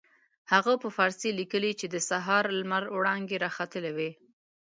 [0.51, 4.11] هغه په فارسي لیکلي چې د سهار لمر وړانګې را ختلې وې.